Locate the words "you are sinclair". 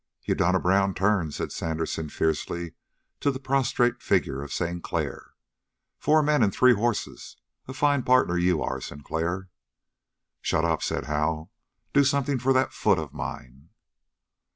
8.35-9.51